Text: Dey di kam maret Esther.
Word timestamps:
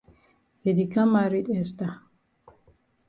Dey 0.63 0.75
di 0.77 0.85
kam 0.93 1.07
maret 1.13 1.47
Esther. 1.61 1.93